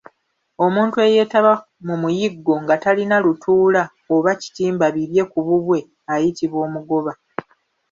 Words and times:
Omuntu 0.65 0.95
eyeetaba 1.07 1.53
mu 1.87 1.95
muyiggo 2.01 2.53
nga 2.63 2.75
talina 2.83 3.17
lutuula 3.25 3.83
oba 4.15 4.31
kitimba 4.41 4.85
bibye 4.95 5.23
ku 5.31 5.39
bubwe 5.47 5.79
ayitibwa 6.13 6.59
omugoba. 6.67 7.11